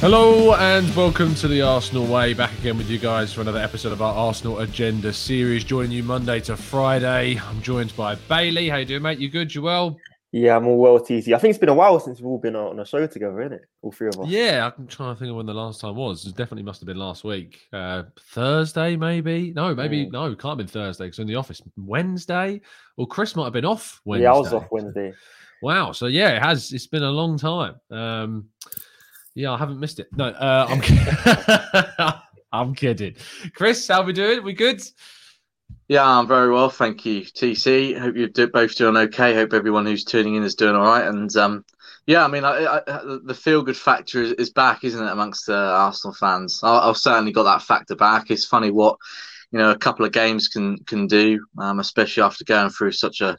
[0.00, 2.34] Hello and welcome to the Arsenal Way.
[2.34, 5.64] Back again with you guys for another episode of our Arsenal Agenda series.
[5.64, 7.40] Joining you Monday to Friday.
[7.40, 8.68] I'm joined by Bailey.
[8.68, 9.18] How you doing, mate?
[9.18, 9.54] You good?
[9.54, 9.96] You well?
[10.32, 11.34] Yeah, I'm all well, TC.
[11.34, 13.54] I think it's been a while since we've all been on a show together, isn't
[13.54, 13.62] it?
[13.80, 14.28] All three of us.
[14.28, 16.26] Yeah, I'm trying to think of when the last time was.
[16.26, 17.58] It definitely must have been last week.
[17.72, 19.54] Uh, Thursday, maybe?
[19.56, 21.62] No, maybe, no, it can't have been Thursday because in the office.
[21.78, 22.60] Wednesday?
[22.98, 24.24] Or Chris might have been off Wednesday.
[24.24, 25.14] Yeah, I was off Wednesday.
[25.62, 25.92] Wow.
[25.92, 26.70] So, yeah, it has.
[26.70, 27.76] It's been a long time.
[27.90, 28.50] Um,
[29.36, 30.08] yeah, I haven't missed it.
[30.16, 32.14] No, uh, I'm, kidding.
[32.52, 33.14] I'm kidding.
[33.54, 34.42] Chris, how we doing?
[34.42, 34.82] We good?
[35.88, 37.98] Yeah, I'm very well, thank you, TC.
[37.98, 39.34] Hope you're both doing okay.
[39.34, 41.06] Hope everyone who's tuning in is doing all right.
[41.06, 41.64] And um,
[42.06, 45.46] yeah, I mean, I, I, the feel good factor is, is, back, isn't it, amongst
[45.46, 46.60] the Arsenal fans?
[46.62, 48.30] I, have certainly got that factor back.
[48.30, 48.96] It's funny what
[49.52, 53.20] you know a couple of games can can do, um, especially after going through such
[53.20, 53.36] a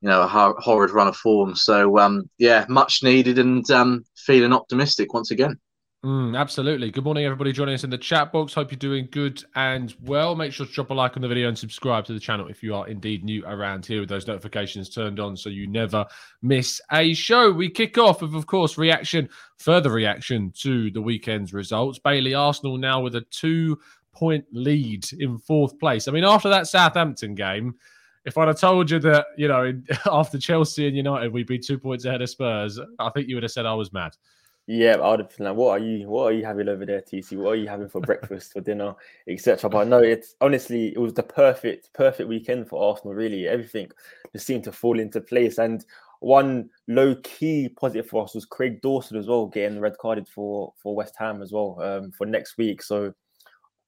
[0.00, 1.54] you know a horrid run of form.
[1.54, 5.58] So um, yeah, much needed, and um, feeling optimistic once again.
[6.04, 6.92] Mm, absolutely.
[6.92, 8.54] Good morning, everybody joining us in the chat box.
[8.54, 10.36] Hope you're doing good and well.
[10.36, 12.62] Make sure to drop a like on the video and subscribe to the channel if
[12.62, 16.06] you are indeed new around here with those notifications turned on so you never
[16.42, 17.50] miss a show.
[17.50, 21.98] We kick off with, of course, reaction, further reaction to the weekend's results.
[21.98, 23.76] Bailey Arsenal now with a two
[24.12, 26.06] point lead in fourth place.
[26.06, 27.74] I mean, after that Southampton game,
[28.26, 29.72] if I'd have told you that, you know,
[30.12, 33.44] after Chelsea and United, we'd be two points ahead of Spurs, I think you would
[33.44, 34.16] have said I was mad.
[34.68, 36.08] Yeah, I would have been like, "What are you?
[36.08, 37.36] What are you having over there, TC?
[37.36, 38.94] What are you having for breakfast, for dinner,
[39.28, 43.14] etc." But no, it's honestly, it was the perfect, perfect weekend for Arsenal.
[43.14, 43.92] Really, everything
[44.32, 45.58] just seemed to fall into place.
[45.58, 45.84] And
[46.18, 50.72] one low key positive for us was Craig Dawson as well, getting red carded for
[50.82, 52.82] for West Ham as well um, for next week.
[52.82, 53.14] So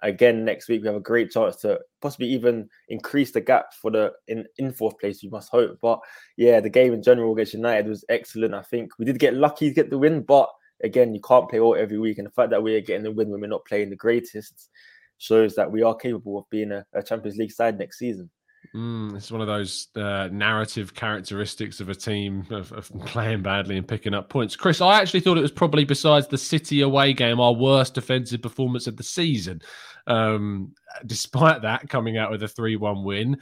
[0.02, 3.90] again, next week we have a great chance to possibly even increase the gap for
[3.90, 5.22] the in in fourth place.
[5.22, 5.78] we must hope.
[5.80, 6.00] But
[6.36, 8.54] yeah, the game in general against United was excellent.
[8.54, 10.48] I think we did get lucky to get the win, but
[10.84, 12.18] again, you can't play all every week.
[12.18, 14.70] And the fact that we're getting the win when we're not playing the greatest
[15.18, 18.30] shows that we are capable of being a, a Champions League side next season.
[18.74, 23.76] Mm, it's one of those uh, narrative characteristics of a team of, of, playing badly
[23.76, 24.56] and picking up points.
[24.56, 28.42] Chris, I actually thought it was probably besides the City away game our worst defensive
[28.42, 29.62] performance of the season.
[30.06, 30.74] Um,
[31.06, 33.38] despite that, coming out with a three-one win,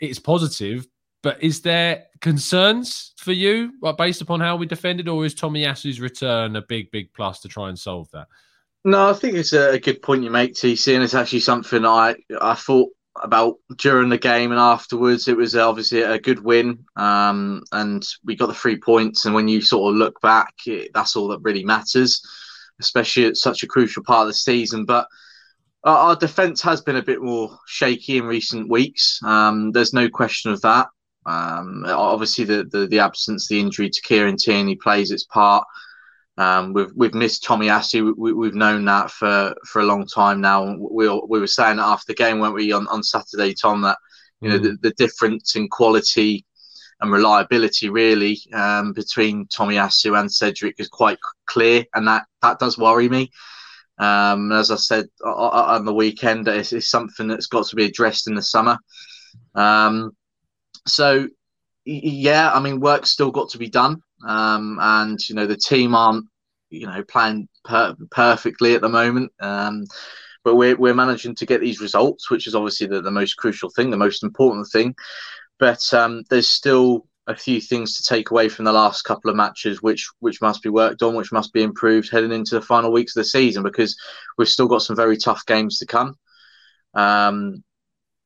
[0.00, 0.86] it's positive,
[1.22, 6.00] but is there concerns for you like, based upon how we defended, or is Tomiyasu's
[6.00, 8.28] return a big, big plus to try and solve that?
[8.84, 12.16] No, I think it's a good point you make, TC, and it's actually something I
[12.40, 12.88] I thought
[13.22, 15.28] about during the game and afterwards.
[15.28, 19.24] It was obviously a good win, um, and we got the three points.
[19.24, 22.22] And when you sort of look back, it, that's all that really matters,
[22.80, 24.84] especially at such a crucial part of the season.
[24.84, 25.06] But
[25.84, 29.20] our, our defence has been a bit more shaky in recent weeks.
[29.24, 30.88] Um, there's no question of that.
[31.26, 35.66] Um, obviously, the, the, the absence, the injury to Kieran Tierney plays its part.
[36.40, 38.14] Um, we've we've missed Tomiyasu.
[38.16, 40.74] We, have known that for, for a long time now.
[40.74, 43.82] We we were saying that after the game, weren't we, on, on Saturday, Tom?
[43.82, 43.98] That
[44.40, 44.62] you know mm.
[44.62, 46.46] the, the difference in quality
[47.02, 52.78] and reliability really um, between Tomiyasu and Cedric is quite clear, and that that does
[52.78, 53.30] worry me.
[53.98, 58.28] Um, as I said on the weekend, it's, it's, something that's got to be addressed
[58.28, 58.78] in the summer.
[59.54, 60.16] Um,
[60.86, 61.28] so
[61.84, 65.94] yeah, I mean, work's still got to be done, um, and you know the team
[65.94, 66.29] aren't
[66.70, 69.32] you know playing per- perfectly at the moment.
[69.40, 69.84] Um,
[70.44, 73.70] but we're we're managing to get these results, which is obviously the, the most crucial
[73.70, 74.94] thing, the most important thing.
[75.58, 79.36] But um, there's still a few things to take away from the last couple of
[79.36, 82.92] matches, which which must be worked on, which must be improved heading into the final
[82.92, 83.96] weeks of the season, because
[84.38, 86.16] we've still got some very tough games to come.
[86.94, 87.62] Um,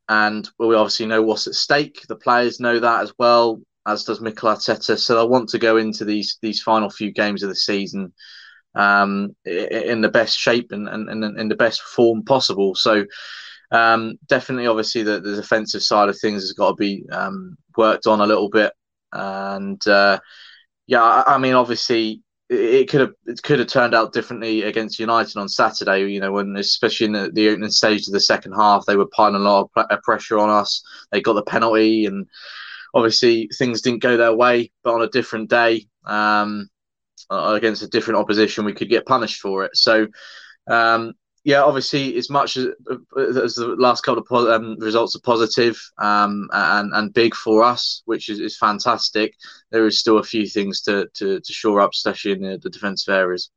[0.09, 2.03] and we obviously know what's at stake.
[2.09, 4.99] The players know that as well, as does Mikel Arteta.
[4.99, 8.13] So I want to go into these these final few games of the season
[8.75, 12.75] um, in the best shape and, and, and in the best form possible.
[12.75, 13.05] So
[13.71, 18.07] um, definitely, obviously, the, the defensive side of things has got to be um, worked
[18.07, 18.73] on a little bit.
[19.13, 20.19] And uh,
[20.87, 24.99] yeah, I, I mean, obviously, it could have it could have turned out differently against
[24.99, 26.07] United on Saturday.
[26.07, 29.07] You know, when especially in the, the opening stage of the second half, they were
[29.07, 30.83] piling a lot of pressure on us.
[31.11, 32.27] They got the penalty, and
[32.95, 36.69] obviously things didn't go their way, but on a different day um,
[37.31, 39.77] against a different opposition, we could get punished for it.
[39.77, 40.07] So.
[40.67, 41.13] Um,
[41.47, 42.69] yeah, obviously, as much as,
[43.19, 48.01] as the last couple of um, results are positive um, and and big for us,
[48.07, 49.35] which is, is fantastic,
[49.71, 52.71] there is still a few things to to, to shore up, especially in the, the
[52.71, 53.51] defensive areas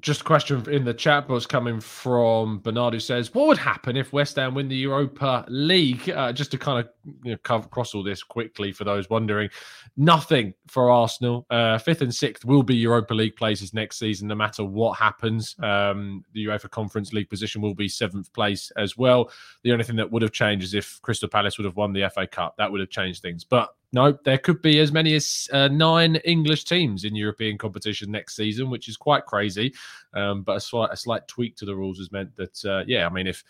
[0.00, 3.94] just a question in the chat box coming from Bernard who says, What would happen
[3.96, 6.08] if West Ham win the Europa League?
[6.08, 6.88] Uh, just to kind of
[7.24, 9.50] you know, cover, cross all this quickly for those wondering,
[9.98, 11.46] nothing for Arsenal.
[11.50, 15.54] Uh, fifth and sixth will be Europa League places next season, no matter what happens.
[15.62, 19.30] Um, the UEFA Conference League position will be seventh place as well.
[19.62, 22.08] The only thing that would have changed is if Crystal Palace would have won the
[22.08, 22.56] FA Cup.
[22.56, 23.44] That would have changed things.
[23.44, 28.10] But no, there could be as many as uh, nine English teams in European competition
[28.10, 29.74] next season, which is quite crazy.
[30.14, 33.06] Um, but a slight, a slight tweak to the rules has meant that, uh, yeah,
[33.06, 33.44] I mean, if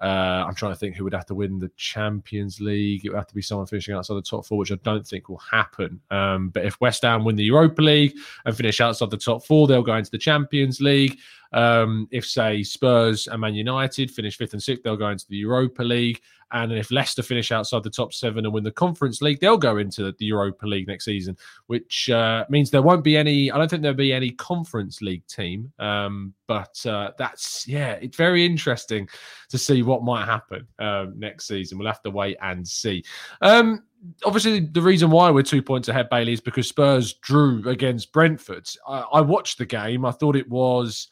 [0.00, 3.16] uh, I'm trying to think who would have to win the Champions League, it would
[3.16, 6.00] have to be someone finishing outside the top four, which I don't think will happen.
[6.10, 8.14] Um, but if West Ham win the Europa League
[8.44, 11.18] and finish outside the top four, they'll go into the Champions League.
[11.52, 15.36] Um, if, say, Spurs and Man United finish fifth and sixth, they'll go into the
[15.36, 16.20] Europa League.
[16.50, 19.76] And if Leicester finish outside the top seven and win the Conference League, they'll go
[19.76, 21.36] into the Europa League next season,
[21.66, 23.50] which uh, means there won't be any.
[23.50, 25.70] I don't think there'll be any Conference League team.
[25.78, 29.08] Um, but uh, that's yeah, it's very interesting
[29.50, 31.78] to see what might happen um, next season.
[31.78, 33.04] We'll have to wait and see.
[33.40, 33.82] Um,
[34.24, 38.68] obviously the reason why we're two points ahead, Bailey, is because Spurs drew against Brentford.
[38.86, 40.04] I, I watched the game.
[40.04, 41.08] I thought it was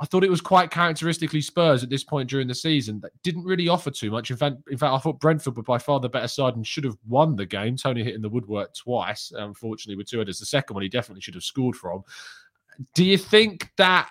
[0.00, 3.44] I thought it was quite characteristically Spurs at this point during the season that didn't
[3.44, 4.30] really offer too much.
[4.30, 6.84] In fact, in fact, I thought Brentford were by far the better side and should
[6.84, 7.76] have won the game.
[7.76, 10.38] Toney hitting the woodwork twice, unfortunately, with two headers.
[10.38, 12.02] The second one he definitely should have scored from.
[12.94, 14.08] Do you think that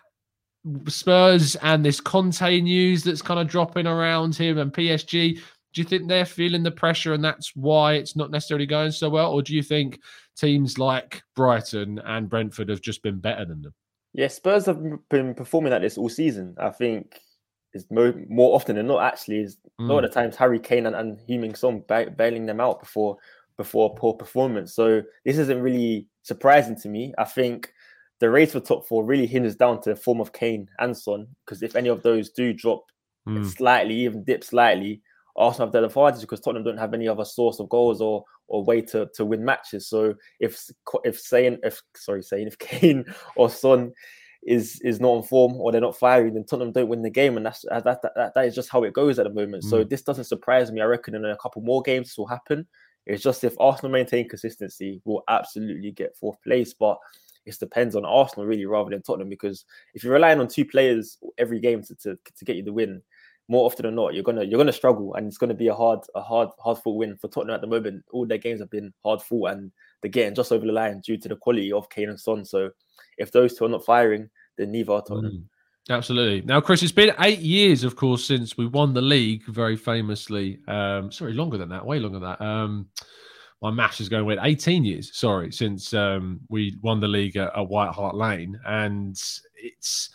[0.88, 5.40] Spurs and this Conte news that's kind of dropping around him and PSG,
[5.74, 9.10] do you think they're feeling the pressure and that's why it's not necessarily going so
[9.10, 9.32] well?
[9.32, 10.00] Or do you think
[10.38, 13.74] teams like Brighton and Brentford have just been better than them?
[14.14, 16.56] Yeah, Spurs have been performing like this all season.
[16.60, 17.20] I think
[17.74, 19.90] is more, more often than not actually is mm.
[19.90, 23.18] a lot of the times Harry Kane and, and Heung-min Son bailing them out before
[23.58, 24.74] before a poor performance.
[24.74, 27.14] So this isn't really surprising to me.
[27.18, 27.72] I think
[28.20, 31.28] the race for top four really hinges down to the form of Kane and Son
[31.46, 32.84] because if any of those do drop
[33.28, 33.46] mm.
[33.46, 35.02] slightly, even dip slightly,
[35.36, 38.64] Arsenal have the advantage because Tottenham don't have any other source of goals or or
[38.64, 39.88] way to, to win matches.
[39.88, 40.62] So if
[41.04, 43.06] if saying if sorry saying if Kane
[43.36, 43.94] or Son
[44.46, 47.38] is is not on form or they're not firing, then Tottenham don't win the game,
[47.38, 49.64] and that's that that, that, that is just how it goes at the moment.
[49.64, 49.70] Mm.
[49.70, 50.82] So this doesn't surprise me.
[50.82, 52.68] I reckon in a couple more games this will happen.
[53.06, 56.74] It's just if Arsenal maintain consistency, we'll absolutely get fourth place.
[56.74, 56.98] But
[57.46, 61.18] it depends on Arsenal really rather than Tottenham because if you're relying on two players
[61.38, 63.02] every game to, to, to get you the win,
[63.50, 66.00] more often than not, you're gonna you're gonna struggle, and it's gonna be a hard
[66.16, 68.04] a hard hard fought win for Tottenham at the moment.
[68.12, 71.18] All their games have been hard fought, and they're getting just over the line due
[71.18, 72.46] to the quality of Kane and Son.
[72.46, 72.72] So
[73.18, 75.32] if those two are not firing, then neither are Tottenham.
[75.32, 75.44] Mm.
[75.90, 76.42] Absolutely.
[76.44, 80.60] Now, Chris, it's been eight years, of course, since we won the league very famously.
[80.70, 82.42] Um, sorry, longer than that, way longer than that.
[82.42, 82.88] Um,
[83.64, 87.58] my maths is going with 18 years, sorry, since um, we won the league at,
[87.58, 88.60] at White Hart Lane.
[88.66, 89.16] And
[89.56, 90.10] it's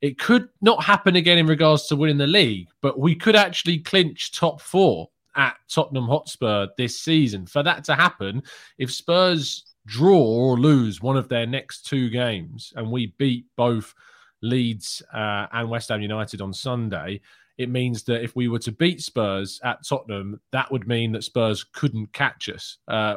[0.00, 3.78] it could not happen again in regards to winning the league, but we could actually
[3.78, 7.44] clinch top four at Tottenham Hotspur this season.
[7.44, 8.40] For that to happen,
[8.78, 13.94] if Spurs draw or lose one of their next two games and we beat both
[14.42, 17.20] Leeds uh, and West Ham United on Sunday,
[17.58, 21.24] it means that if we were to beat Spurs at Tottenham, that would mean that
[21.24, 22.78] Spurs couldn't catch us.
[22.88, 23.16] Uh,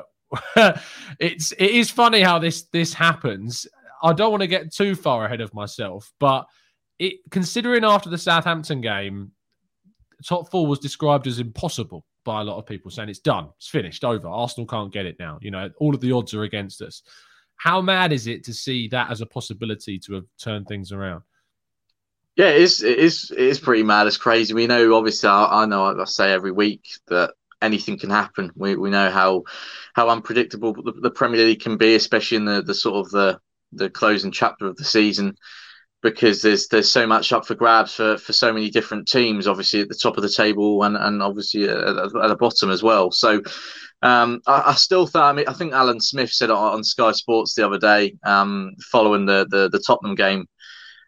[1.19, 3.67] it's it is funny how this this happens.
[4.03, 6.45] I don't want to get too far ahead of myself, but
[6.99, 9.31] it considering after the Southampton game,
[10.25, 13.67] top four was described as impossible by a lot of people, saying it's done, it's
[13.67, 14.27] finished, over.
[14.27, 15.37] Arsenal can't get it now.
[15.41, 17.03] You know, all of the odds are against us.
[17.57, 21.21] How mad is it to see that as a possibility to have turned things around?
[22.35, 22.83] Yeah, it is.
[22.83, 23.31] It is.
[23.31, 24.07] It is pretty mad.
[24.07, 24.53] It's crazy.
[24.53, 25.85] We know, obviously, I, I know.
[25.85, 28.51] I say every week that anything can happen.
[28.55, 29.43] We we know how
[29.93, 33.39] how unpredictable the, the Premier League can be, especially in the the sort of the
[33.71, 35.35] the closing chapter of the season
[36.01, 39.81] because there's there's so much up for grabs for, for so many different teams, obviously
[39.81, 43.11] at the top of the table and, and obviously at, at the bottom as well.
[43.11, 43.41] So
[44.03, 47.11] um, I, I, still think I, mean, I think Alan Smith said it on Sky
[47.11, 50.45] Sports the other day um, following the, the the Tottenham game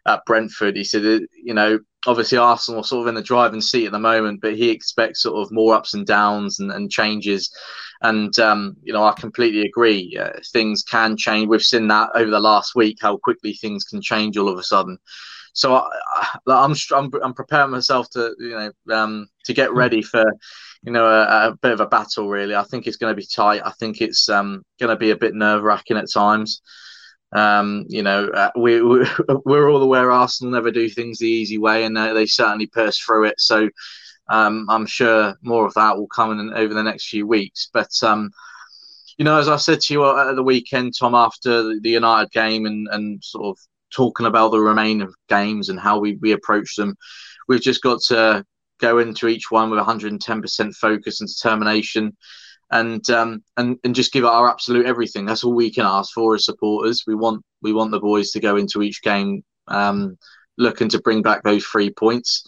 [0.06, 0.76] at Brentford.
[0.76, 1.02] He said,
[1.42, 4.56] you know, obviously Arsenal are sort of in the driving seat at the moment, but
[4.56, 7.54] he expects sort of more ups and downs and, and changes.
[8.02, 10.16] And um, you know, I completely agree.
[10.18, 11.48] Uh, things can change.
[11.48, 14.62] We've seen that over the last week how quickly things can change all of a
[14.62, 14.98] sudden.
[15.52, 20.24] so I, am I'm, I'm preparing myself to you know um, to get ready for
[20.82, 22.28] you know a, a, bit of a battle.
[22.28, 23.62] Really, I think it's going to be tight.
[23.64, 26.62] I think it's um, going to be a bit nerve wracking at times.
[27.32, 29.06] Um, you know, uh, we, we
[29.44, 33.02] we're all aware Arsenal never do things the easy way, and uh, they certainly burst
[33.02, 33.40] through it.
[33.40, 33.68] So
[34.28, 37.70] um, I'm sure more of that will come in over the next few weeks.
[37.72, 38.30] But um,
[39.16, 42.66] you know, as I said to you at the weekend, Tom, after the United game
[42.66, 43.58] and and sort of
[43.90, 46.96] talking about the remaining games and how we we approach them,
[47.48, 48.44] we've just got to
[48.80, 52.16] go into each one with 110% focus and determination
[52.70, 55.24] and um, and and just give our absolute everything.
[55.24, 57.04] That's all we can ask for as supporters.
[57.06, 60.18] We want we want the boys to go into each game um,
[60.56, 62.44] looking to bring back those three points.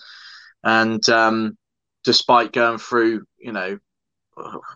[0.62, 1.56] And um,
[2.04, 3.78] despite going through, you know,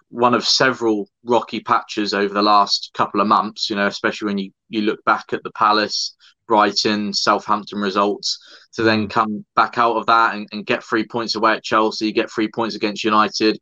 [0.08, 4.38] one of several rocky patches over the last couple of months, you know, especially when
[4.38, 6.16] you you look back at the Palace,
[6.48, 8.38] Brighton, Southampton results,
[8.74, 12.12] to then come back out of that and, and get three points away at Chelsea,
[12.12, 13.58] get three points against United.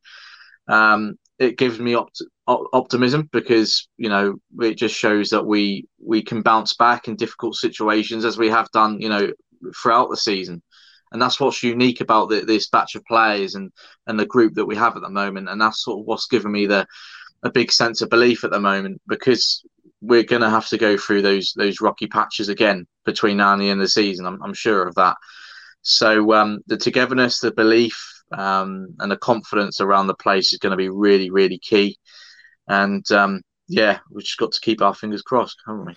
[0.68, 6.22] Um, it gives me opt- optimism because you know it just shows that we we
[6.22, 9.30] can bounce back in difficult situations as we have done you know
[9.80, 10.62] throughout the season.
[11.12, 13.70] And that's what's unique about the, this batch of players and
[14.06, 15.49] and the group that we have at the moment.
[15.49, 16.87] And that's sort of what's given me the
[17.42, 19.64] a big sense of belief at the moment because
[20.00, 23.61] we're going to have to go through those those rocky patches again between now and
[23.61, 24.26] the end of the season.
[24.26, 25.16] I'm, I'm sure of that.
[25.82, 30.72] So um, the togetherness the belief um, and the confidence around the place is going
[30.72, 31.96] to be really, really key.
[32.68, 35.94] And um, yeah, we've just got to keep our fingers crossed, haven't we?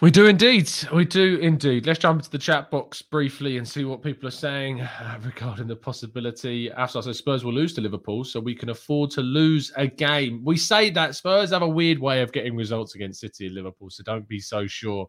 [0.00, 0.68] We do indeed.
[0.92, 1.86] We do indeed.
[1.86, 5.68] Let's jump into the chat box briefly and see what people are saying uh, regarding
[5.68, 6.72] the possibility.
[6.72, 10.42] After so Spurs will lose to Liverpool, so we can afford to lose a game.
[10.44, 13.90] We say that Spurs have a weird way of getting results against City and Liverpool,
[13.90, 15.06] so don't be so sure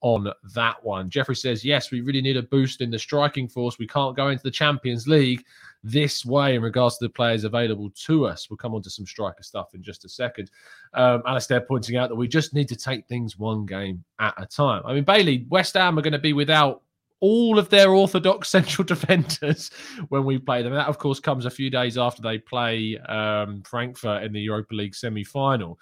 [0.00, 1.08] on that one.
[1.08, 3.78] Jeffrey says, yes, we really need a boost in the striking force.
[3.78, 5.44] We can't go into the Champions League
[5.84, 8.48] this way in regards to the players available to us.
[8.48, 10.50] We'll come on to some striker stuff in just a second.
[10.94, 14.46] Um, Alistair pointing out that we just need to take things one game at a
[14.46, 14.82] time.
[14.84, 16.82] I mean, Bailey, West Ham are going to be without
[17.20, 19.70] all of their orthodox central defenders
[20.08, 20.72] when we play them.
[20.72, 24.40] And that, of course, comes a few days after they play um, Frankfurt in the
[24.40, 25.78] Europa League semi final.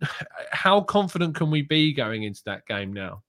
[0.50, 3.22] How confident can we be going into that game now?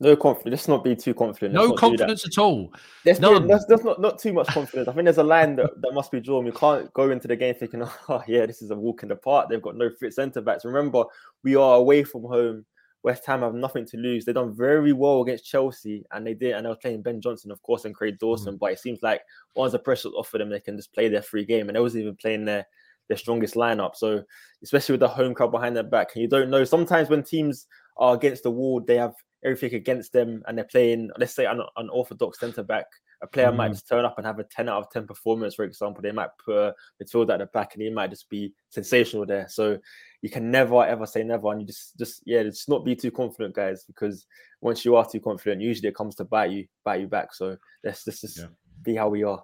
[0.00, 0.52] No confidence.
[0.52, 1.54] Let's not be too confident.
[1.54, 2.68] Let's no confidence at all.
[2.68, 2.70] Be,
[3.06, 4.88] let's, let's, not not too much confidence.
[4.88, 6.44] I think there's a line that, that must be drawn.
[6.44, 9.16] We can't go into the game thinking, oh yeah, this is a walk in the
[9.16, 9.48] park.
[9.48, 10.64] They've got no fit centre backs.
[10.64, 11.04] Remember,
[11.42, 12.64] we are away from home.
[13.02, 14.24] West Ham have nothing to lose.
[14.24, 16.52] They've done very well against Chelsea, and they did.
[16.52, 18.56] And they were playing Ben Johnson, of course, and Craig Dawson.
[18.56, 18.58] Mm.
[18.58, 19.20] But it seems like
[19.54, 21.68] once the pressure's off for them, they can just play their free game.
[21.68, 22.66] And they wasn't even playing their
[23.08, 23.94] their strongest lineup.
[23.94, 24.24] So
[24.62, 26.64] especially with the home crowd behind their back, and you don't know.
[26.64, 31.10] Sometimes when teams are against the wall, they have everything against them and they're playing,
[31.18, 32.86] let's say, an orthodox centre back,
[33.22, 33.56] a player mm.
[33.56, 36.02] might just turn up and have a 10 out of 10 performance, for example.
[36.02, 39.46] They might put a midfield at the back and he might just be sensational there.
[39.48, 39.78] So
[40.22, 41.50] you can never ever say never.
[41.50, 44.26] And you just, just yeah, just not be too confident, guys, because
[44.60, 47.32] once you are too confident, usually it comes to bite you, bite you back.
[47.32, 48.46] So let's, let's just yeah.
[48.82, 49.42] be how we are.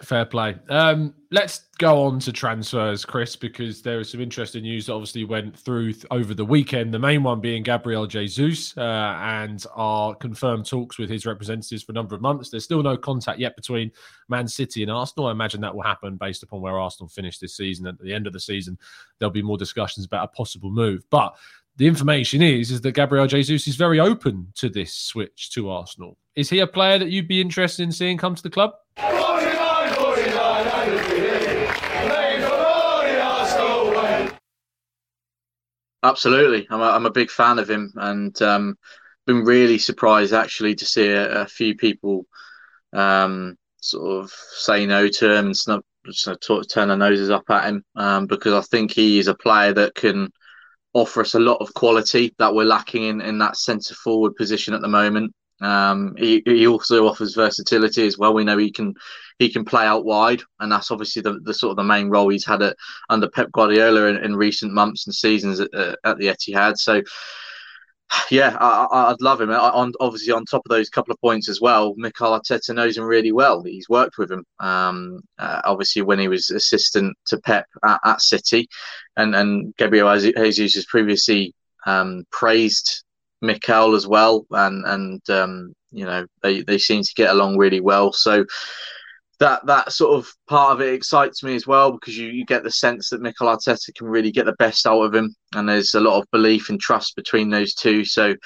[0.00, 0.56] Fair play.
[0.70, 5.24] Um, let's go on to transfers, Chris, because there is some interesting news that obviously
[5.24, 6.94] went through th- over the weekend.
[6.94, 8.80] The main one being Gabriel Jesus uh,
[9.20, 12.48] and our confirmed talks with his representatives for a number of months.
[12.48, 13.92] There's still no contact yet between
[14.30, 15.28] Man City and Arsenal.
[15.28, 17.86] I imagine that will happen based upon where Arsenal finish this season.
[17.86, 18.78] At the end of the season,
[19.18, 21.04] there'll be more discussions about a possible move.
[21.10, 21.36] But
[21.76, 26.16] the information is is that Gabriel Jesus is very open to this switch to Arsenal.
[26.34, 28.72] Is he a player that you'd be interested in seeing come to the club?
[36.02, 38.76] Absolutely, I'm a, I'm a big fan of him, and um,
[39.26, 42.26] been really surprised actually to see a, a few people
[42.92, 45.82] um, sort of say no to him and snub,
[46.68, 49.94] turn their noses up at him um, because I think he is a player that
[49.94, 50.32] can
[50.94, 54.74] offer us a lot of quality that we're lacking in, in that centre forward position
[54.74, 55.32] at the moment.
[55.60, 58.34] Um, he, he also offers versatility as well.
[58.34, 58.94] We know he can
[59.42, 62.28] he can play out wide, and that's obviously the, the sort of the main role
[62.28, 62.76] he's had at,
[63.10, 65.68] under Pep Guardiola in, in recent months and seasons at,
[66.04, 66.78] at the Etihad.
[66.78, 67.02] So,
[68.30, 69.50] yeah, I, would love him.
[69.50, 73.04] On obviously on top of those couple of points as well, Mikel Arteta knows him
[73.04, 73.62] really well.
[73.62, 78.20] He's worked with him, um, uh, obviously when he was assistant to Pep at, at
[78.20, 78.68] City,
[79.16, 81.54] and and Gabriel Jesus has previously
[81.86, 83.02] um, praised
[83.40, 87.80] Mikel as well, and and um, you know they they seem to get along really
[87.80, 88.12] well.
[88.12, 88.44] So
[89.42, 92.62] that that sort of part of it excites me as well because you, you get
[92.62, 95.94] the sense that Mikel Arteta can really get the best out of him, and there's
[95.94, 98.04] a lot of belief and trust between those two.
[98.04, 98.36] So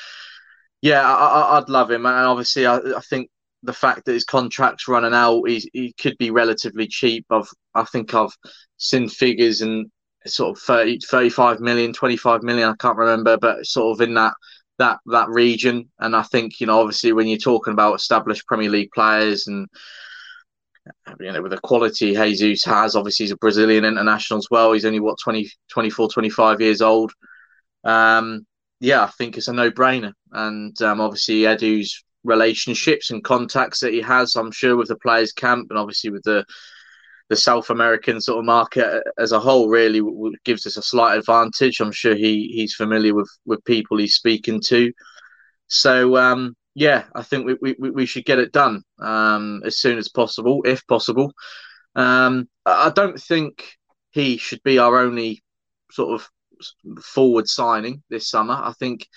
[0.81, 3.29] yeah, I, would love him, and obviously I, I think
[3.63, 7.27] the fact that his contract's running out, he, he could be relatively cheap.
[7.29, 8.35] I've I think I've
[8.79, 9.91] seen figures and
[10.25, 14.33] sort of 30, 35 million, 25 million, I can't remember, but sort of in that
[14.79, 15.91] that that region.
[15.99, 19.69] And I think, you know, obviously when you're talking about established Premier League players and
[21.21, 24.73] you know, with the quality Jesus has, obviously he's a Brazilian international as well.
[24.73, 27.13] He's only what 20, 24, 25 years old.
[27.85, 28.47] Um,
[28.81, 30.13] yeah, I think it's a no-brainer.
[30.33, 35.33] And um, obviously Edu's relationships and contacts that he has, I'm sure, with the players'
[35.33, 36.45] camp and obviously with the
[37.29, 40.01] the South American sort of market as a whole really
[40.45, 41.81] gives us a slight advantage.
[41.81, 44.93] I'm sure he he's familiar with with people he's speaking to.
[45.67, 49.97] So um, yeah, I think we, we, we should get it done um, as soon
[49.97, 51.33] as possible, if possible.
[51.95, 53.65] Um, I don't think
[54.11, 55.43] he should be our only
[55.91, 56.29] sort of
[57.03, 58.53] forward signing this summer.
[58.53, 59.09] I think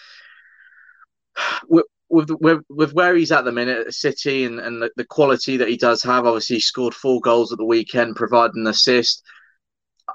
[1.67, 5.57] with with with where he's at the minute at City and, and the, the quality
[5.57, 9.21] that he does have, obviously he scored four goals at the weekend, providing an assist.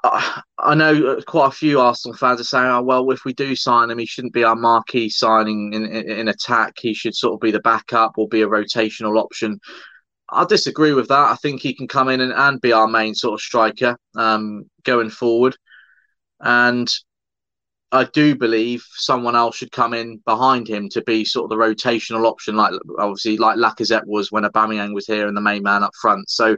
[0.05, 3.91] I, know quite a few Arsenal fans are saying, "Oh well, if we do sign
[3.91, 6.75] him, he shouldn't be our marquee signing in, in, in attack.
[6.79, 9.59] He should sort of be the backup or be a rotational option."
[10.31, 11.33] I disagree with that.
[11.33, 14.69] I think he can come in and, and be our main sort of striker um,
[14.83, 15.57] going forward.
[16.41, 16.91] And
[17.93, 21.65] I do believe someone else should come in behind him to be sort of the
[21.65, 25.85] rotational option, like obviously like Lacazette was when Aubameyang was here and the main man
[25.85, 26.29] up front.
[26.29, 26.57] So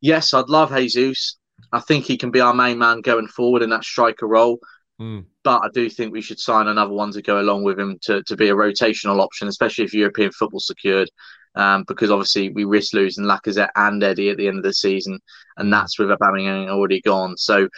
[0.00, 1.36] yes, I'd love Jesus.
[1.72, 4.58] I think he can be our main man going forward in that striker role.
[5.00, 5.24] Mm.
[5.42, 8.22] But I do think we should sign another one to go along with him to,
[8.24, 11.10] to be a rotational option, especially if European football secured.
[11.54, 15.18] Um, because obviously we risk losing Lacazette and Eddie at the end of the season,
[15.58, 17.36] and that's with Aubameyang already gone.
[17.36, 17.68] So,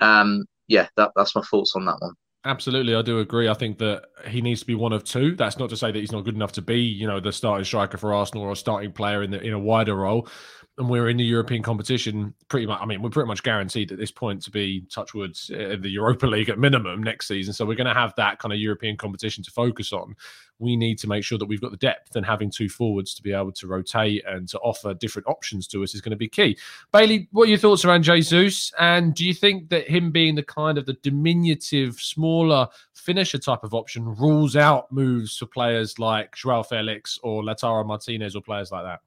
[0.00, 2.14] um, yeah, that, that's my thoughts on that one.
[2.44, 3.48] Absolutely, I do agree.
[3.48, 5.34] I think that he needs to be one of two.
[5.34, 7.64] That's not to say that he's not good enough to be, you know, the starting
[7.64, 10.28] striker for Arsenal or a starting player in the in a wider role.
[10.78, 12.80] And we're in the European competition pretty much.
[12.80, 15.88] I mean, we're pretty much guaranteed at this point to be Touchwoods in eh, the
[15.88, 17.52] Europa League at minimum next season.
[17.52, 20.14] So we're going to have that kind of European competition to focus on
[20.58, 23.22] we need to make sure that we've got the depth and having two forwards to
[23.22, 26.28] be able to rotate and to offer different options to us is going to be
[26.28, 26.58] key.
[26.92, 28.72] Bailey, what are your thoughts around Jesus?
[28.78, 33.62] And do you think that him being the kind of the diminutive, smaller finisher type
[33.62, 38.72] of option rules out moves for players like Joao Felix or Lautaro Martinez or players
[38.72, 39.00] like that?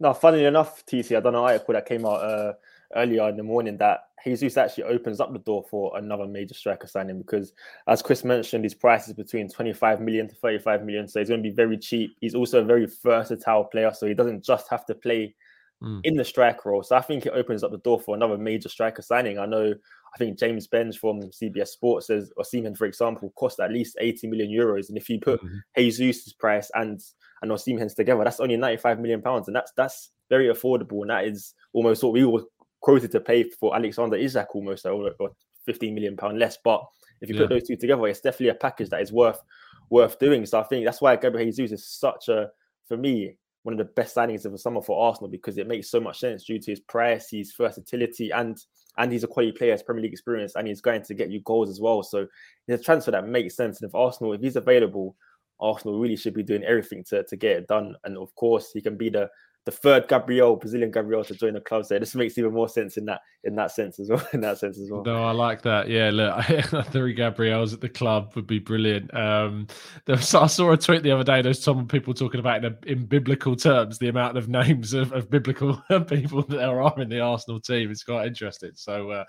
[0.00, 2.52] No, funny enough, TC, I don't know article that came out uh,
[2.94, 6.86] earlier in the morning that Jesus actually opens up the door for another major striker
[6.86, 7.52] signing because,
[7.86, 11.08] as Chris mentioned, his price is between 25 million to 35 million.
[11.08, 12.16] So he's going to be very cheap.
[12.20, 13.92] He's also a very versatile player.
[13.92, 15.34] So he doesn't just have to play
[15.82, 16.00] mm.
[16.04, 16.82] in the striker role.
[16.82, 19.38] So I think it opens up the door for another major striker signing.
[19.38, 19.74] I know,
[20.18, 24.26] I think James Benge from CBS Sports says, Osimhen, for example, cost at least 80
[24.26, 24.88] million euros.
[24.88, 25.58] And if you put mm-hmm.
[25.76, 27.00] Jesus' price and
[27.40, 29.46] and Osimhen's together, that's only 95 million pounds.
[29.46, 31.02] And that's that's very affordable.
[31.02, 32.42] And that is almost what we were
[32.80, 35.30] quoted to pay for Alexander Isak almost or, or
[35.66, 36.58] 15 million pound less.
[36.64, 36.82] But
[37.20, 37.42] if you yeah.
[37.42, 39.40] put those two together, it's definitely a package that is worth
[39.88, 40.46] worth doing.
[40.46, 42.50] So I think that's why Gabriel Jesus is such a
[42.88, 45.90] for me one of the best signings of the summer for Arsenal because it makes
[45.90, 48.58] so much sense due to his price, his versatility, and
[48.98, 51.40] and he's a quality player, his Premier League experience, and he's going to get you
[51.42, 52.02] goals as well.
[52.02, 52.26] So
[52.66, 53.80] it's a transfer that makes sense.
[53.80, 55.16] And if Arsenal, if he's available,
[55.60, 57.94] Arsenal really should be doing everything to, to get it done.
[58.04, 59.28] And of course, he can be the
[59.68, 61.84] the third Gabriel, Brazilian Gabriel, to join the club.
[61.84, 64.26] So this makes even more sense in that in that sense as well.
[64.32, 65.04] In that sense as well.
[65.04, 65.88] No, I like that.
[65.88, 66.44] Yeah, look,
[66.86, 69.14] three Gabriels at the club would be brilliant.
[69.14, 69.66] Um,
[70.06, 71.40] was, I saw a tweet the other day.
[71.42, 75.30] There's some people talking about in, in biblical terms the amount of names of, of
[75.30, 75.76] biblical
[76.08, 77.90] people that there are in the Arsenal team.
[77.90, 78.72] It's quite interesting.
[78.74, 79.24] So uh,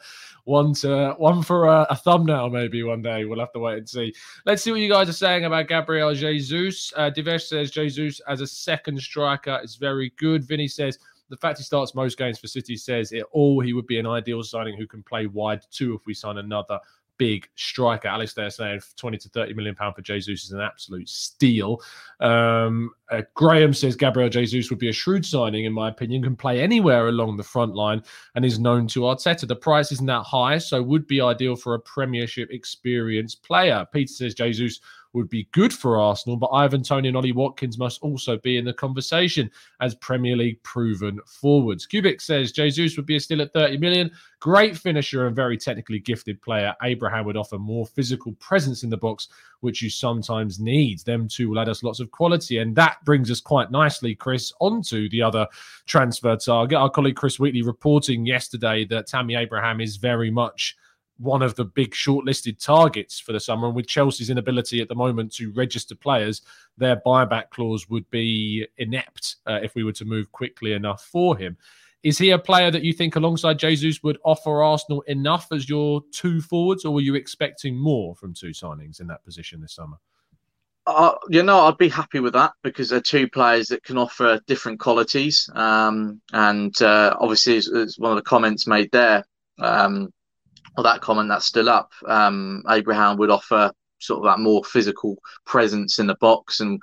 [0.45, 3.25] one to one for a, a, thumbnail maybe one day.
[3.25, 4.13] We'll have to wait and see.
[4.45, 6.91] Let's see what you guys are saying about Gabriel Jesus.
[6.95, 10.47] Uh, Divesh says Jesus as a second striker is very good good.
[10.47, 13.59] Vinny says the fact he starts most games for City says it all.
[13.61, 16.79] He would be an ideal signing who can play wide too if we sign another
[17.17, 18.07] big striker.
[18.07, 21.81] Alex there saying 20 to 30 million pound for Jesus is an absolute steal.
[22.21, 26.35] Um, uh, Graham says Gabriel Jesus would be a shrewd signing, in my opinion, can
[26.35, 28.01] play anywhere along the front line
[28.35, 29.47] and is known to Arteta.
[29.47, 33.85] The price isn't that high, so would be ideal for a Premiership experienced player.
[33.91, 34.79] Peter says Jesus
[35.13, 38.65] would be good for Arsenal, but Ivan Toney and Ollie Watkins must also be in
[38.65, 39.49] the conversation
[39.81, 41.85] as Premier League proven forwards.
[41.85, 44.11] Cubic says Jesus would be still at 30 million.
[44.39, 46.73] Great finisher and very technically gifted player.
[46.83, 49.27] Abraham would offer more physical presence in the box,
[49.61, 50.99] which you sometimes need.
[50.99, 52.59] Them two will add us lots of quality.
[52.59, 55.47] And that brings us quite nicely, Chris, onto the other
[55.87, 56.77] transfer target.
[56.77, 60.77] Our colleague Chris Wheatley reporting yesterday that Tammy Abraham is very much
[61.19, 63.67] one of the big shortlisted targets for the summer.
[63.67, 66.41] And with Chelsea's inability at the moment to register players,
[66.77, 71.37] their buyback clause would be inept uh, if we were to move quickly enough for
[71.37, 71.57] him.
[72.01, 76.01] Is he a player that you think, alongside Jesus, would offer Arsenal enough as your
[76.13, 79.97] two forwards, or were you expecting more from two signings in that position this summer?
[80.87, 84.39] Uh, you know, I'd be happy with that because they're two players that can offer
[84.47, 85.49] different qualities.
[85.53, 89.25] Um, and uh, obviously, as, as, one of the comments made there,
[89.59, 90.11] um,
[90.77, 95.17] or that comment that's still up, um, Abraham would offer sort of that more physical
[95.45, 96.79] presence in the box, and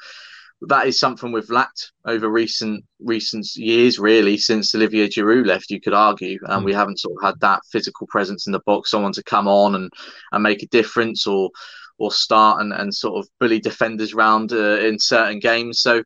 [0.62, 5.70] that is something we've lacked over recent recent years, really, since Olivier Giroud left.
[5.70, 6.64] You could argue, and mm.
[6.64, 9.74] we haven't sort of had that physical presence in the box, someone to come on
[9.74, 9.90] and
[10.32, 11.50] and make a difference, or
[11.98, 15.80] or start and, and sort of bully defenders round uh, in certain games.
[15.80, 16.02] So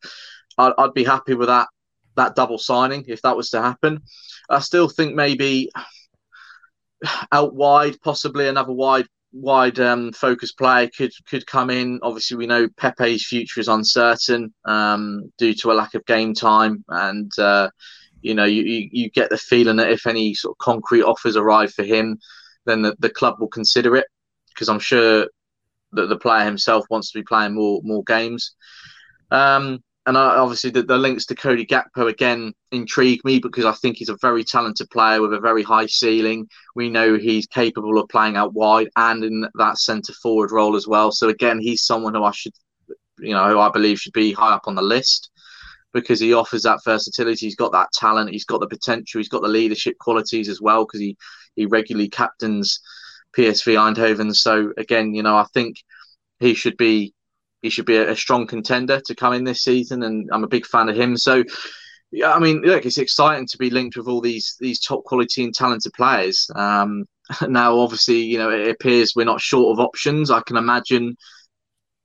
[0.59, 1.69] I'd, I'd be happy with that
[2.17, 4.03] that double signing if that was to happen.
[4.49, 5.71] I still think maybe
[7.33, 11.99] out wide, possibly another wide wide um, focus player could could come in.
[12.03, 16.85] Obviously, we know Pepe's future is uncertain um, due to a lack of game time,
[16.89, 17.71] and uh,
[18.23, 21.37] you know you, you, you get the feeling that if any sort of concrete offers
[21.37, 22.19] arrive for him,
[22.67, 24.07] then the, the club will consider it
[24.49, 25.29] because I'm sure
[25.93, 28.55] that the player himself wants to be playing more more games.
[29.31, 33.99] Um, and obviously the, the, links to Cody Gakpo again intrigue me because I think
[33.99, 36.49] he's a very talented player with a very high ceiling.
[36.75, 40.89] We know he's capable of playing out wide and in that centre forward role as
[40.89, 41.13] well.
[41.13, 42.55] So again, he's someone who I should,
[43.19, 45.31] you know, who I believe should be high up on the list
[45.93, 47.47] because he offers that versatility.
[47.47, 48.31] He's got that talent.
[48.31, 49.19] He's got the potential.
[49.19, 51.17] He's got the leadership qualities as well because he
[51.57, 52.81] he regularly captains
[53.37, 54.35] PSV Eindhoven.
[54.35, 55.77] So again, you know, I think
[56.39, 57.13] he should be
[57.63, 60.49] he should be a, a, strong contender to come in this season, and I'm a
[60.49, 61.17] big fan of him.
[61.17, 61.45] So,
[62.11, 65.45] yeah, I mean, look, it's exciting to be linked with all these these top quality
[65.45, 66.51] and talented players.
[66.55, 67.05] Um,
[67.49, 70.31] now, obviously, you know, it appears we're not short of options.
[70.31, 71.17] I can imagine,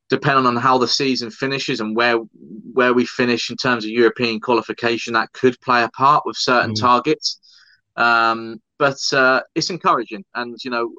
[0.09, 2.17] depending on how the season finishes and where
[2.73, 6.73] where we finish in terms of European qualification, that could play a part with certain
[6.73, 6.79] mm.
[6.79, 7.39] targets.
[7.95, 10.25] Um, but uh, it's encouraging.
[10.35, 10.91] And you know,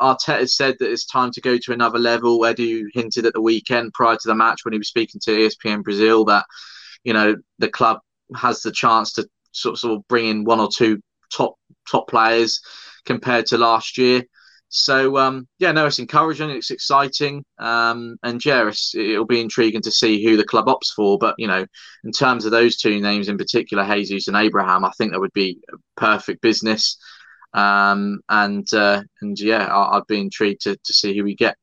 [0.00, 2.40] Arteta said that it's time to go to another level.
[2.40, 5.82] Edu hinted at the weekend prior to the match when he was speaking to ESPN
[5.82, 6.44] Brazil that
[7.04, 8.00] you know the club
[8.34, 11.00] has the chance to sort of, sort of bring in one or two
[11.32, 11.54] top
[11.90, 12.60] top players
[13.04, 14.22] compared to last year.
[14.68, 16.50] So um, yeah, no, it's encouraging.
[16.50, 21.18] It's exciting, um, and yeah, it'll be intriguing to see who the club opts for.
[21.18, 21.64] But you know,
[22.04, 25.32] in terms of those two names in particular, Jesus and Abraham, I think that would
[25.32, 25.60] be
[25.96, 26.98] perfect business.
[27.52, 31.56] Um, and uh, and yeah, I, would be intrigued to, to see who we get.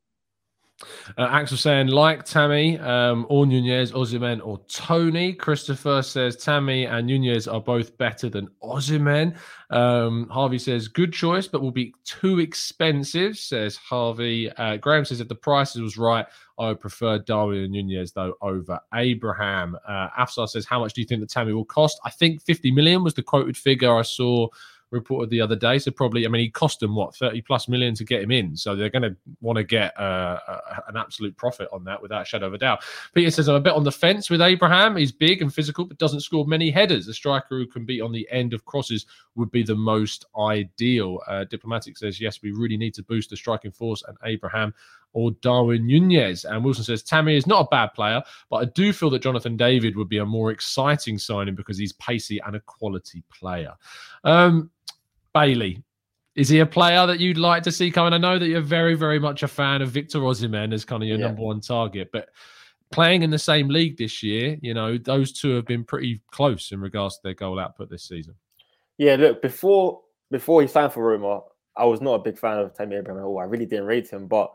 [1.17, 5.33] Uh, Axel saying, like Tammy, um, or Nunez, Osimhen, or Toney.
[5.33, 9.37] Christopher says Tammy and Nunez are both better than Osimhen.
[9.69, 14.51] Um, Harvey says, good choice, but will be too expensive, says Harvey.
[14.51, 16.25] Uh, Graham says, if the price was right,
[16.59, 19.77] I would prefer Darwin and Nunez, though, over Abraham.
[19.87, 21.99] Uh, Afsar says, how much do you think the Tammy will cost?
[22.03, 24.47] I think 50 million was the quoted figure I saw
[24.93, 25.79] reported the other day.
[25.79, 28.55] So probably, I mean, he cost them what thirty plus million to get him in.
[28.55, 30.39] So they're going to want to get uh,
[30.87, 32.83] an absolute profit on that, without a shadow of a doubt.
[33.13, 34.95] Peter says I'm a bit on the fence with Abraham.
[34.95, 37.07] He's big and physical, but doesn't score many headers.
[37.09, 41.19] A striker who can be on the end of crosses would be the most ideal.
[41.27, 44.73] Uh, Diplomatic says yes, we really need to boost the striking force, and Abraham
[45.15, 46.43] or Darwin Nunez.
[46.43, 49.55] And Wilson says Tammy is not a bad player, but I do feel that Jonathan
[49.55, 53.73] David would be a more exciting signing because he's pacey and a quality player.
[54.23, 54.71] Um,
[55.33, 55.83] Bailey,
[56.35, 58.13] is he a player that you'd like to see coming?
[58.13, 61.09] I know that you're very, very much a fan of Victor Osimhen as kind of
[61.09, 61.27] your yeah.
[61.27, 62.29] number one target, but
[62.91, 66.71] playing in the same league this year, you know, those two have been pretty close
[66.71, 68.35] in regards to their goal output this season.
[68.97, 71.41] Yeah, look, before before he signed for Roma,
[71.75, 73.39] I was not a big fan of Tammy Abraham at all.
[73.39, 74.51] I really didn't rate him, but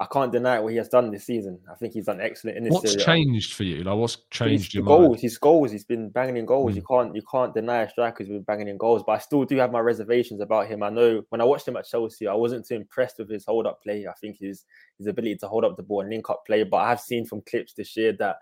[0.00, 1.58] I can't deny what he has done this season.
[1.68, 2.72] I think he's done excellent in this.
[2.72, 3.82] What's changed for you?
[3.82, 5.08] Like, what's changed your goals?
[5.08, 5.20] Mind?
[5.20, 5.72] His goals.
[5.72, 6.72] He's been banging in goals.
[6.72, 6.76] Mm.
[6.76, 9.02] You can't you can't deny a striker who's been banging in goals.
[9.04, 10.84] But I still do have my reservations about him.
[10.84, 13.66] I know when I watched him at Chelsea, I wasn't too impressed with his hold
[13.66, 14.06] up play.
[14.06, 14.64] I think his
[14.98, 16.62] his ability to hold up the ball and link up play.
[16.62, 18.36] But I have seen from clips this year that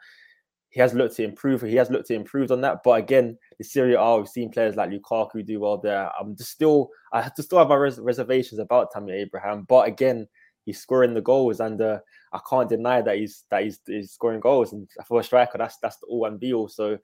[0.69, 1.63] he has looked to improve.
[1.63, 2.83] He has looked to improve on that.
[2.85, 6.11] But again, the Serie A, we've seen players like Lukaku do well there.
[6.21, 9.65] I'm just still I have to still have my res- reservations about Tammy Abraham.
[9.67, 10.29] But again
[10.67, 12.01] he's scoring the goals, and uh,
[12.33, 14.75] I can't deny that he's that he's, he's scoring goals.
[14.75, 16.69] And for a striker, that's that's the all and be all.
[16.69, 16.99] So,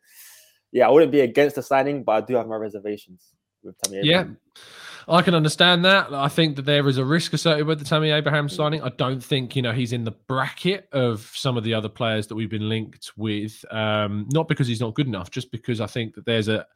[0.72, 4.00] yeah, I wouldn't be against the signing, but I do have my reservations with Tammy.
[4.00, 4.36] Abraham.
[4.38, 4.62] Yeah.
[5.08, 6.12] I can understand that.
[6.12, 8.82] I think that there is a risk associated with the Tammy Abraham signing.
[8.82, 12.28] I don't think, you know, he's in the bracket of some of the other players
[12.28, 13.64] that we've been linked with.
[13.72, 16.66] Um, not because he's not good enough, just because I think that there's a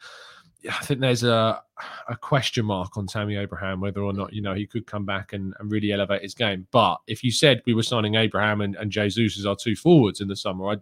[0.64, 1.62] I think there's a
[2.08, 5.32] a question mark on Tammy Abraham whether or not you know he could come back
[5.32, 6.66] and, and really elevate his game.
[6.70, 10.20] But if you said we were signing Abraham and, and Jesus as our two forwards
[10.20, 10.76] in the summer, I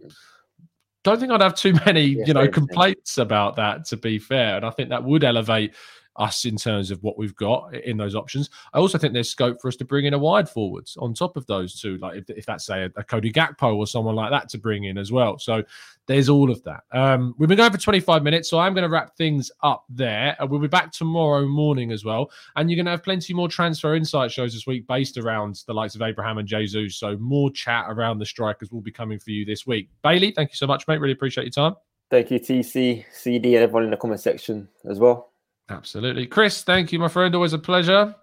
[1.03, 3.85] don't think I'd have too many Yeah, you know complaints about that.
[3.87, 5.75] To be fair, and I think that would elevate
[6.17, 8.51] us in terms of what we've got in those options.
[8.73, 11.37] I also think there's scope for us to bring in a wide forwards on top
[11.37, 14.31] of those two, like if, if that's say a, a Cody Gakpo or someone like
[14.31, 15.39] that to bring in as well.
[15.39, 15.63] So
[16.07, 16.85] there's all of that.
[16.93, 20.37] Um, we've been going for 25 minutes, so I'm going to wrap things up there.
[20.41, 23.49] Uh, we'll be back tomorrow morning as well, and you're going to have plenty more
[23.49, 26.97] transfer insight shows this week based around the likes of Abraham and Jesus.
[26.97, 29.89] So more chat around the strikers will be coming for you this week.
[30.03, 31.01] Bailey, thank you so much, mate.
[31.01, 31.75] Really appreciate your time.
[32.11, 35.34] Thank you, TC, CD, and everyone in the comment section as well.
[35.69, 36.63] Absolutely, Chris.
[36.63, 37.35] Thank you, my friend.
[37.35, 38.15] Always a pleasure.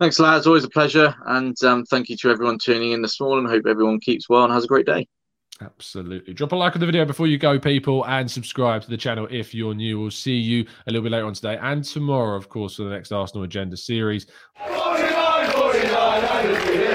[0.00, 0.46] Thanks, lads.
[0.46, 1.14] Always a pleasure.
[1.26, 3.48] And um, thank you to everyone tuning in this morning.
[3.48, 5.06] Hope everyone keeps well and has a great day.
[5.60, 6.34] Absolutely.
[6.34, 9.28] Drop a like on the video before you go, people, and subscribe to the channel
[9.30, 10.00] if you're new.
[10.00, 12.90] We'll see you a little bit later on today and tomorrow, of course, for the
[12.90, 14.26] next Arsenal Agenda series.
[14.56, 16.93] 49, 49, 49,